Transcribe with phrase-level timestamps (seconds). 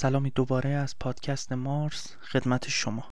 [0.00, 3.10] سلامی دوباره از پادکست مارس خدمت شما.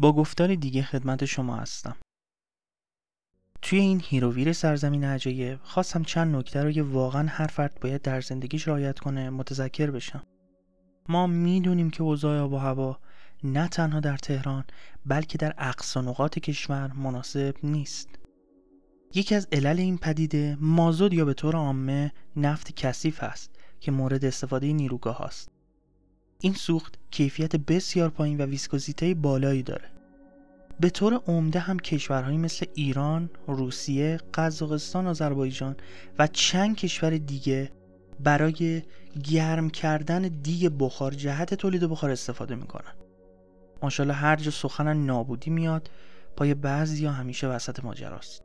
[0.00, 1.96] با گفتاری دیگه خدمت شما هستم.
[3.62, 8.20] توی این هیروویر سرزمین عجایب خواستم چند نکته رو که واقعا هر فرد باید در
[8.20, 10.22] زندگیش رعایت کنه متذکر بشم.
[11.08, 12.98] ما می‌دونیم که اوضاع آب و هوا
[13.44, 14.64] نه تنها در تهران
[15.06, 18.08] بلکه در اقصا نقاط کشور مناسب نیست.
[19.14, 24.24] یکی از علل این پدیده مازود یا به طور عامه نفت کثیف است که مورد
[24.24, 25.51] استفاده نیروگاه است
[26.44, 29.88] این سوخت کیفیت بسیار پایین و ویسکوزیته بالایی داره.
[30.80, 35.76] به طور عمده هم کشورهایی مثل ایران، روسیه، قزاقستان، آذربایجان
[36.18, 37.72] و چند کشور دیگه
[38.20, 38.82] برای
[39.24, 42.94] گرم کردن دیگ بخار جهت تولید بخار استفاده می‌کنن.
[43.82, 45.90] ماشاءالله هر جا سخن نابودی میاد
[46.36, 48.42] پای بعضی یا همیشه وسط ماجراست.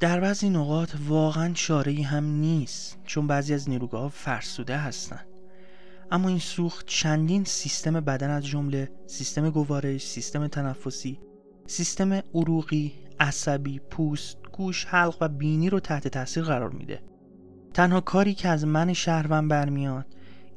[0.00, 5.27] در بعضی نقاط واقعا چاره هم نیست چون بعضی از نیروگاه فرسوده هستند
[6.10, 11.20] اما این سوخت چندین سیستم بدن از جمله سیستم گوارش، سیستم تنفسی،
[11.66, 17.02] سیستم عروقی، عصبی، پوست، گوش، حلق و بینی رو تحت تاثیر قرار میده.
[17.74, 20.06] تنها کاری که از من شهروند برمیاد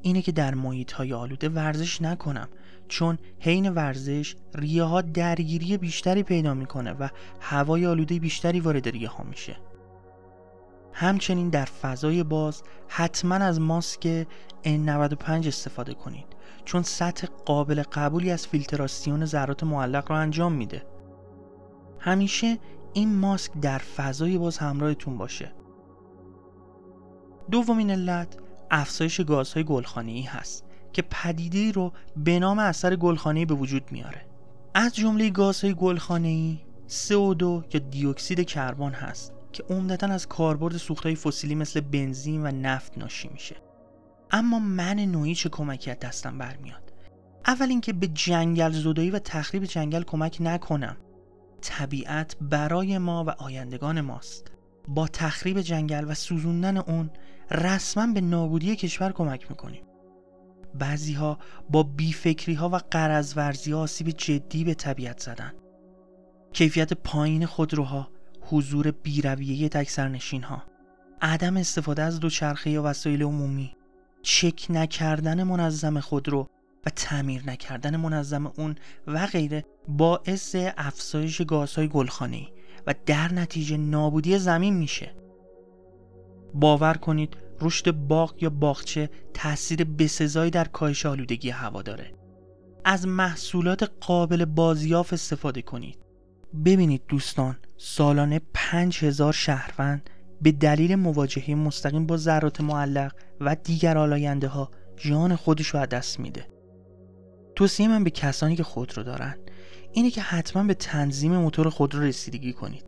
[0.01, 2.47] اینه که در محیط های آلوده ورزش نکنم
[2.87, 7.07] چون حین ورزش ریه ها درگیری بیشتری پیدا می‌کنه و
[7.39, 9.57] هوای آلوده بیشتری وارد ریه ها میشه.
[10.93, 14.27] همچنین در فضای باز حتما از ماسک
[14.65, 16.25] N95 استفاده کنید
[16.65, 20.85] چون سطح قابل قبولی از فیلتراسیون ذرات معلق را انجام میده.
[21.99, 22.57] همیشه
[22.93, 25.51] این ماسک در فضای باز همراهتون باشه.
[27.51, 28.37] دومین علت
[28.71, 34.25] افزایش گازهای گلخانه‌ای هست که پدیده رو به نام اثر گلخانه‌ای به وجود میاره.
[34.73, 36.59] از جمله گازهای گلخانه‌ای
[36.89, 39.33] CO2 یا دیوکسید کربن هست.
[39.51, 43.55] که عمدتا از کاربرد سوختهای فسیلی مثل بنزین و نفت ناشی میشه.
[44.31, 46.93] اما من نوعی چه کمکی از دستم برمیاد؟
[47.45, 50.97] اول اینکه به جنگل زدایی و تخریب جنگل کمک نکنم.
[51.61, 54.51] طبیعت برای ما و آیندگان ماست.
[54.87, 57.09] با تخریب جنگل و سوزوندن اون
[57.51, 59.83] رسما به نابودی کشور کمک می‌کنیم.
[60.73, 61.39] بعضی ها
[61.69, 65.53] با بیفکری ها و قرضورزی ها آسیب جدی به طبیعت زدن.
[66.53, 68.09] کیفیت پایین خودروها
[68.51, 69.99] حضور بیرویه تک
[70.43, 70.63] ها
[71.21, 73.75] عدم استفاده از دوچرخه یا وسایل عمومی.
[74.21, 76.49] چک نکردن منظم خودرو
[76.85, 78.75] و تعمیر نکردن منظم اون
[79.07, 82.47] و غیره باعث افزایش گازهای گلخانه‌ای
[82.87, 85.15] و در نتیجه نابودی زمین میشه.
[86.53, 92.13] باور کنید رشد باغ یا باغچه تاثیر بسزایی در کاهش آلودگی هوا داره.
[92.85, 96.00] از محصولات قابل بازیاف استفاده کنید.
[96.65, 100.09] ببینید دوستان سالانه 5000 شهروند
[100.41, 103.11] به دلیل مواجهه مستقیم با ذرات معلق
[103.41, 106.47] و دیگر آلاینده ها جان خودش رو از دست میده.
[107.55, 109.35] توصیه من به کسانی که خودرو دارن
[109.91, 112.85] اینه که حتما به تنظیم موتور خودرو رسیدگی کنید.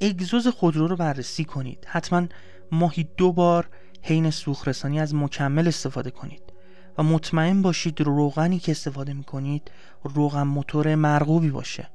[0.00, 1.84] اگزوز خودرو رو بررسی کنید.
[1.88, 2.26] حتما
[2.72, 3.68] ماهی دو بار
[4.02, 6.42] حین سوخرسانی از مکمل استفاده کنید
[6.98, 9.70] و مطمئن باشید روغنی که استفاده می‌کنید
[10.04, 11.90] روغن موتور مرغوبی باشه.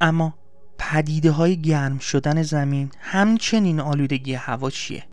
[0.00, 0.34] اما
[0.78, 5.04] پدیده های گرم شدن زمین همچنین آلودگی هوا چیه؟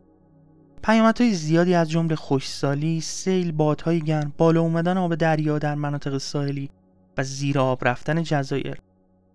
[0.82, 6.70] پیامدهای زیادی از جمله خوشسالی، سیل، بادهای گرم، بالا اومدن آب دریا در مناطق ساحلی
[7.16, 8.78] و زیر آب رفتن جزایر،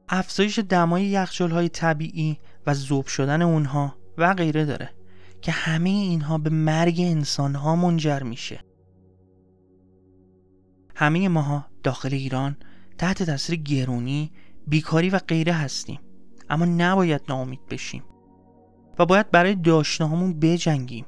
[0.10, 4.90] افزایش دمای یخچال‌های طبیعی و ذوب شدن اونها و غیره داره
[5.42, 8.60] که همه اینها به مرگ انسانها منجر میشه.
[10.96, 12.58] همه ماها داخل ایران
[12.98, 14.32] تحت تاثیر گرونی،
[14.68, 16.00] بیکاری و غیره هستیم.
[16.50, 18.04] اما نباید ناامید بشیم.
[19.00, 21.06] و باید برای داشتهامون بجنگیم.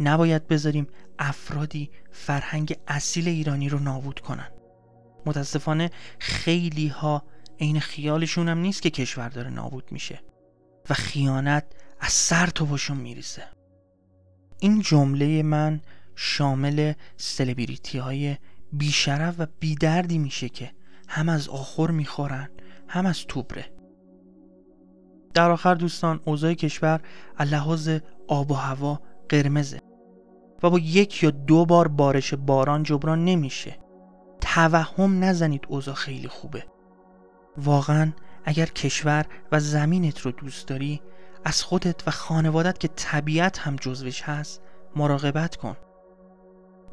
[0.00, 0.86] نباید بذاریم
[1.18, 4.48] افرادی فرهنگ اصیل ایرانی رو نابود کنن.
[5.26, 7.22] متاسفانه خیلی ها
[7.60, 10.20] عین خیالشون هم نیست که کشور داره نابود میشه.
[10.90, 11.64] و خیانت
[12.00, 13.42] از سر تو باشون میریزه.
[14.60, 15.80] این جمله من
[16.14, 18.36] شامل سلبریتی های
[18.72, 20.72] بیشرف و بیدردی میشه که
[21.08, 22.48] هم از آخر می‌خورن
[22.90, 23.72] هم از توبره.
[25.34, 27.00] در آخر دوستان اوضاع کشور
[27.40, 27.90] لحاظ
[28.28, 29.80] آب و هوا قرمزه
[30.62, 33.78] و با یک یا دو بار بارش باران جبران نمیشه.
[34.40, 36.64] توهم نزنید اوضاع خیلی خوبه.
[37.56, 38.12] واقعا
[38.44, 41.00] اگر کشور و زمینت رو دوست داری
[41.44, 44.62] از خودت و خانوادت که طبیعت هم جزوش هست
[44.96, 45.76] مراقبت کن.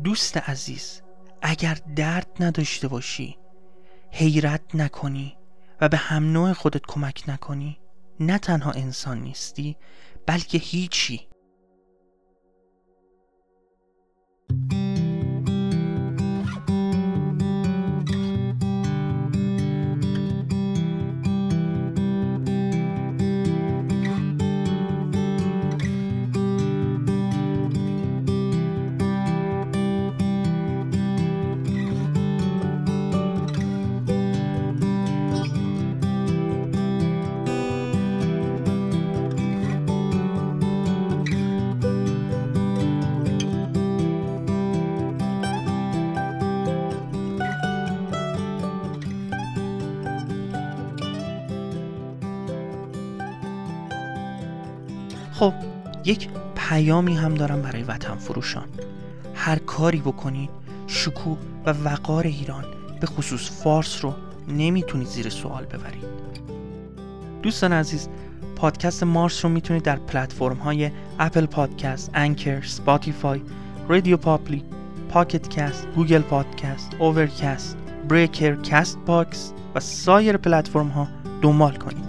[0.03, 1.01] دوست عزیز
[1.41, 3.37] اگر درد نداشته باشی
[4.11, 5.37] حیرت نکنی.
[5.81, 7.79] و به هم نوع خودت کمک نکنی.
[8.19, 9.77] نه تنها انسان نیستی
[10.25, 11.26] بلکه هیچی.
[55.39, 55.53] خب
[56.05, 58.67] یک پیامی هم دارم برای وطن فروشان
[59.35, 60.49] هر کاری بکنید
[60.87, 62.65] شکوه و وقار ایران
[62.99, 64.13] به خصوص فارس رو
[64.47, 66.03] نمی‌تونید زیر سوال ببرید
[67.41, 68.09] دوستان عزیز
[68.55, 73.41] پادکست مارس رو می‌تونید در پلتفرم های Apple Podcasts، Anchor، Spotify،
[73.87, 74.63] RadioPublic،
[75.09, 77.77] Pocket Casts، Google Podcasts، Overcast،
[78.09, 81.07] Breaker، Castbox و سایر پلتفرم ها
[81.41, 82.06] دنبال کنید.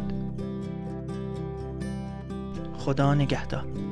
[2.89, 3.88] خدا نگهدار.